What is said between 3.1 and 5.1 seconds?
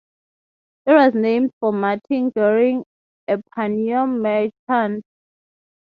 a pioneer merchant.